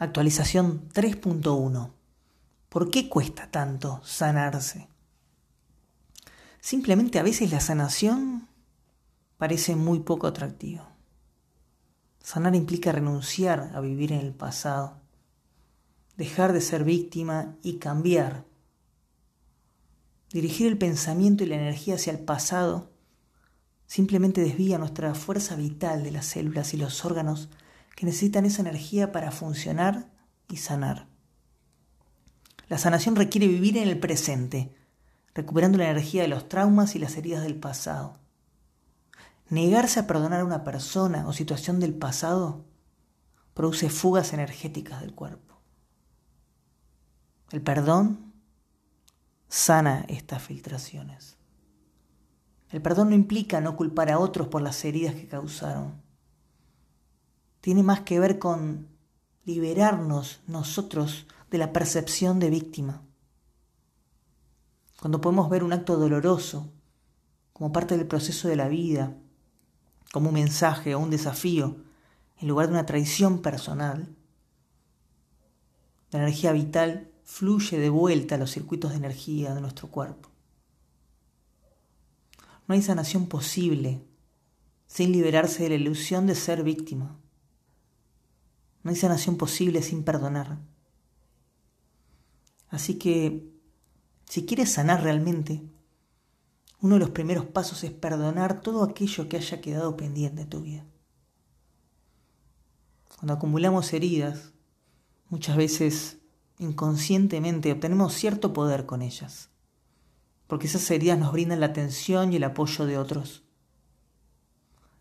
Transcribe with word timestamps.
Actualización 0.00 0.88
3.1. 0.94 1.90
¿Por 2.70 2.90
qué 2.90 3.10
cuesta 3.10 3.50
tanto 3.50 4.00
sanarse? 4.02 4.88
Simplemente 6.58 7.18
a 7.18 7.22
veces 7.22 7.52
la 7.52 7.60
sanación 7.60 8.48
parece 9.36 9.76
muy 9.76 10.00
poco 10.00 10.26
atractiva. 10.26 10.96
Sanar 12.22 12.54
implica 12.54 12.92
renunciar 12.92 13.72
a 13.74 13.80
vivir 13.80 14.12
en 14.12 14.20
el 14.20 14.32
pasado, 14.32 14.96
dejar 16.16 16.54
de 16.54 16.62
ser 16.62 16.82
víctima 16.82 17.58
y 17.62 17.74
cambiar. 17.74 18.46
Dirigir 20.32 20.68
el 20.68 20.78
pensamiento 20.78 21.44
y 21.44 21.48
la 21.48 21.56
energía 21.56 21.96
hacia 21.96 22.14
el 22.14 22.20
pasado 22.20 22.90
simplemente 23.86 24.40
desvía 24.40 24.78
nuestra 24.78 25.14
fuerza 25.14 25.56
vital 25.56 26.02
de 26.02 26.12
las 26.12 26.24
células 26.24 26.72
y 26.72 26.78
los 26.78 27.04
órganos 27.04 27.50
que 28.00 28.06
necesitan 28.06 28.46
esa 28.46 28.62
energía 28.62 29.12
para 29.12 29.30
funcionar 29.30 30.08
y 30.48 30.56
sanar. 30.56 31.06
La 32.68 32.78
sanación 32.78 33.14
requiere 33.14 33.46
vivir 33.46 33.76
en 33.76 33.86
el 33.86 34.00
presente, 34.00 34.74
recuperando 35.34 35.76
la 35.76 35.90
energía 35.90 36.22
de 36.22 36.28
los 36.28 36.48
traumas 36.48 36.96
y 36.96 36.98
las 36.98 37.18
heridas 37.18 37.42
del 37.42 37.56
pasado. 37.56 38.16
Negarse 39.50 40.00
a 40.00 40.06
perdonar 40.06 40.40
a 40.40 40.46
una 40.46 40.64
persona 40.64 41.28
o 41.28 41.34
situación 41.34 41.78
del 41.78 41.92
pasado 41.92 42.64
produce 43.52 43.90
fugas 43.90 44.32
energéticas 44.32 45.02
del 45.02 45.14
cuerpo. 45.14 45.60
El 47.50 47.60
perdón 47.60 48.32
sana 49.48 50.06
estas 50.08 50.42
filtraciones. 50.42 51.36
El 52.70 52.80
perdón 52.80 53.10
no 53.10 53.14
implica 53.14 53.60
no 53.60 53.76
culpar 53.76 54.10
a 54.10 54.18
otros 54.18 54.48
por 54.48 54.62
las 54.62 54.82
heridas 54.86 55.14
que 55.14 55.28
causaron 55.28 56.08
tiene 57.60 57.82
más 57.82 58.00
que 58.00 58.18
ver 58.18 58.38
con 58.38 58.88
liberarnos 59.44 60.40
nosotros 60.46 61.26
de 61.50 61.58
la 61.58 61.72
percepción 61.72 62.38
de 62.38 62.50
víctima. 62.50 63.02
Cuando 65.00 65.20
podemos 65.20 65.48
ver 65.48 65.64
un 65.64 65.72
acto 65.72 65.96
doloroso 65.96 66.70
como 67.52 67.72
parte 67.72 67.96
del 67.96 68.06
proceso 68.06 68.48
de 68.48 68.56
la 68.56 68.68
vida, 68.68 69.16
como 70.12 70.28
un 70.28 70.34
mensaje 70.34 70.94
o 70.94 70.98
un 70.98 71.10
desafío, 71.10 71.76
en 72.38 72.48
lugar 72.48 72.66
de 72.66 72.72
una 72.72 72.86
traición 72.86 73.42
personal, 73.42 74.14
la 76.10 76.18
energía 76.18 76.52
vital 76.52 77.10
fluye 77.24 77.78
de 77.78 77.90
vuelta 77.90 78.34
a 78.34 78.38
los 78.38 78.50
circuitos 78.50 78.90
de 78.90 78.96
energía 78.96 79.54
de 79.54 79.60
nuestro 79.60 79.88
cuerpo. 79.88 80.28
No 82.66 82.74
hay 82.74 82.82
sanación 82.82 83.26
posible 83.26 84.02
sin 84.86 85.12
liberarse 85.12 85.62
de 85.62 85.70
la 85.70 85.74
ilusión 85.76 86.26
de 86.26 86.34
ser 86.34 86.64
víctima. 86.64 87.16
No 88.82 88.90
hay 88.90 88.96
sanación 88.96 89.36
posible 89.36 89.82
sin 89.82 90.04
perdonar. 90.04 90.58
Así 92.68 92.94
que, 92.94 93.50
si 94.26 94.46
quieres 94.46 94.72
sanar 94.72 95.02
realmente, 95.02 95.62
uno 96.80 96.94
de 96.94 97.00
los 97.00 97.10
primeros 97.10 97.44
pasos 97.46 97.84
es 97.84 97.90
perdonar 97.90 98.62
todo 98.62 98.82
aquello 98.82 99.28
que 99.28 99.36
haya 99.36 99.60
quedado 99.60 99.96
pendiente 99.96 100.42
en 100.42 100.48
tu 100.48 100.62
vida. 100.62 100.86
Cuando 103.16 103.34
acumulamos 103.34 103.92
heridas, 103.92 104.52
muchas 105.28 105.56
veces 105.56 106.18
inconscientemente 106.58 107.72
obtenemos 107.72 108.14
cierto 108.14 108.52
poder 108.52 108.86
con 108.86 109.02
ellas, 109.02 109.50
porque 110.46 110.68
esas 110.68 110.90
heridas 110.90 111.18
nos 111.18 111.32
brindan 111.32 111.60
la 111.60 111.66
atención 111.66 112.32
y 112.32 112.36
el 112.36 112.44
apoyo 112.44 112.86
de 112.86 112.96
otros. 112.96 113.42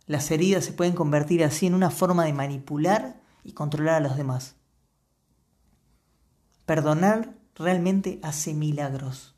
Las 0.05 0.31
heridas 0.31 0.66
se 0.66 0.73
pueden 0.73 0.95
convertir 0.95 1.44
así 1.44 1.67
en 1.67 1.75
una 1.75 1.91
forma 1.91 2.25
de 2.25 2.34
manipular 2.34 3.19
y 3.49 3.53
controlar 3.53 3.95
a 3.95 4.07
los 4.07 4.15
demás. 4.15 4.55
Perdonar 6.67 7.35
realmente 7.55 8.19
hace 8.21 8.53
milagros, 8.53 9.35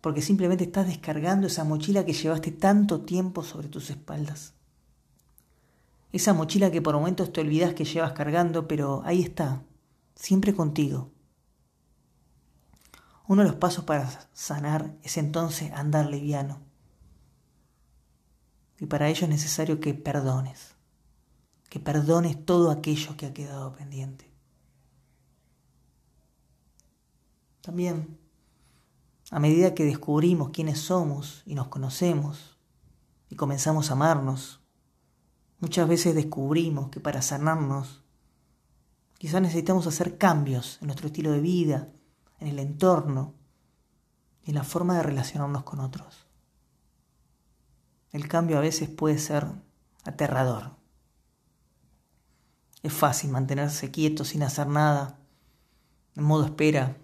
porque 0.00 0.22
simplemente 0.22 0.64
estás 0.64 0.86
descargando 0.86 1.48
esa 1.48 1.64
mochila 1.64 2.04
que 2.04 2.12
llevaste 2.12 2.52
tanto 2.52 3.00
tiempo 3.00 3.42
sobre 3.42 3.68
tus 3.68 3.90
espaldas. 3.90 4.54
Esa 6.12 6.32
mochila 6.32 6.70
que 6.70 6.80
por 6.80 6.94
momentos 6.94 7.32
te 7.32 7.40
olvidas 7.40 7.74
que 7.74 7.84
llevas 7.84 8.12
cargando, 8.12 8.68
pero 8.68 9.02
ahí 9.04 9.20
está, 9.20 9.64
siempre 10.14 10.54
contigo. 10.54 11.10
Uno 13.26 13.42
de 13.42 13.48
los 13.48 13.58
pasos 13.58 13.84
para 13.84 14.28
sanar 14.32 14.96
es 15.02 15.16
entonces 15.16 15.72
andar 15.72 16.06
liviano. 16.06 16.60
Y 18.78 18.86
para 18.86 19.08
ello 19.08 19.24
es 19.24 19.28
necesario 19.28 19.80
que 19.80 19.92
perdones 19.92 20.79
que 21.70 21.78
perdones 21.78 22.44
todo 22.44 22.70
aquello 22.70 23.16
que 23.16 23.26
ha 23.26 23.32
quedado 23.32 23.72
pendiente. 23.72 24.28
También, 27.62 28.18
a 29.30 29.38
medida 29.38 29.72
que 29.72 29.84
descubrimos 29.84 30.50
quiénes 30.50 30.80
somos 30.80 31.42
y 31.46 31.54
nos 31.54 31.68
conocemos 31.68 32.58
y 33.28 33.36
comenzamos 33.36 33.90
a 33.90 33.92
amarnos, 33.92 34.60
muchas 35.60 35.88
veces 35.88 36.16
descubrimos 36.16 36.90
que 36.90 36.98
para 36.98 37.22
sanarnos 37.22 38.02
quizás 39.18 39.40
necesitamos 39.40 39.86
hacer 39.86 40.18
cambios 40.18 40.78
en 40.80 40.88
nuestro 40.88 41.06
estilo 41.06 41.30
de 41.30 41.40
vida, 41.40 41.92
en 42.40 42.48
el 42.48 42.58
entorno 42.58 43.34
y 44.42 44.50
en 44.50 44.56
la 44.56 44.64
forma 44.64 44.96
de 44.96 45.04
relacionarnos 45.04 45.62
con 45.62 45.78
otros. 45.78 46.26
El 48.10 48.26
cambio 48.26 48.58
a 48.58 48.60
veces 48.60 48.88
puede 48.88 49.18
ser 49.18 49.46
aterrador. 50.02 50.79
Es 52.82 52.92
fácil 52.92 53.30
mantenerse 53.30 53.90
quieto 53.90 54.24
sin 54.24 54.42
hacer 54.42 54.66
nada, 54.66 55.18
en 56.16 56.24
modo 56.24 56.46
espera, 56.46 56.96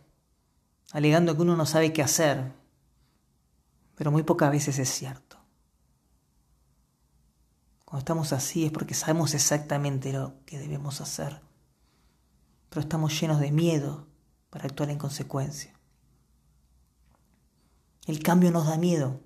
alegando 0.92 1.36
que 1.36 1.42
uno 1.42 1.56
no 1.56 1.66
sabe 1.66 1.92
qué 1.92 2.02
hacer, 2.02 2.52
pero 3.94 4.10
muy 4.10 4.22
pocas 4.22 4.50
veces 4.50 4.78
es 4.78 4.88
cierto. 4.88 5.36
Cuando 7.84 8.00
estamos 8.00 8.32
así 8.32 8.64
es 8.64 8.72
porque 8.72 8.94
sabemos 8.94 9.34
exactamente 9.34 10.12
lo 10.12 10.34
que 10.44 10.58
debemos 10.58 11.00
hacer, 11.00 11.40
pero 12.68 12.80
estamos 12.80 13.18
llenos 13.20 13.38
de 13.40 13.52
miedo 13.52 14.06
para 14.50 14.66
actuar 14.66 14.90
en 14.90 14.98
consecuencia. 14.98 15.72
El 18.06 18.22
cambio 18.22 18.50
nos 18.50 18.66
da 18.66 18.78
miedo 18.78 19.20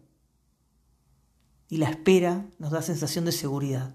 y 1.69 1.77
la 1.77 1.91
espera 1.91 2.47
nos 2.59 2.71
da 2.73 2.83
sensación 2.83 3.25
de 3.25 3.33
seguridad 3.33 3.95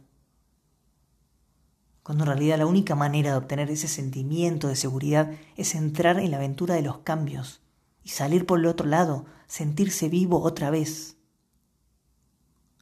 cuando 2.05 2.23
en 2.23 2.27
realidad 2.27 2.59
la 2.59 2.67
única 2.67 2.93
manera 2.93 3.31
de 3.31 3.37
obtener 3.37 3.71
ese 3.71 3.87
sentimiento 3.87 4.67
de 4.67 4.75
seguridad 4.75 5.31
es 5.57 5.73
entrar 5.73 6.19
en 6.19 6.29
la 6.29 6.37
aventura 6.37 6.75
de 6.75 6.83
los 6.83 6.99
cambios 6.99 7.61
y 8.03 8.09
salir 8.09 8.45
por 8.45 8.59
el 8.59 8.67
otro 8.67 8.85
lado, 8.85 9.25
sentirse 9.47 10.07
vivo 10.07 10.43
otra 10.43 10.69
vez. 10.69 11.17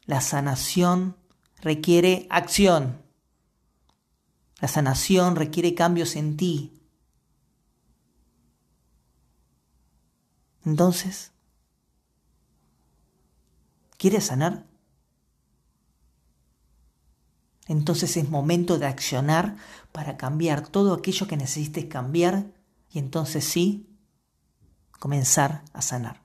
La 0.06 0.20
sanación 0.20 1.16
requiere 1.62 2.28
acción. 2.30 3.02
La 4.60 4.68
sanación 4.68 5.38
requiere 5.38 5.74
cambios 5.74 6.18
en 6.18 6.36
ti. 6.36 6.74
Entonces, 10.66 11.32
¿quieres 13.96 14.26
sanar? 14.26 14.73
Entonces 17.74 18.18
es 18.18 18.30
momento 18.30 18.78
de 18.78 18.86
accionar 18.86 19.56
para 19.92 20.16
cambiar 20.16 20.68
todo 20.68 20.94
aquello 20.94 21.28
que 21.28 21.38
necesites 21.38 21.86
cambiar 21.86 22.46
y 22.92 23.00
entonces 23.00 23.44
sí, 23.44 23.90
comenzar 25.00 25.64
a 25.74 25.82
sanar. 25.82 26.23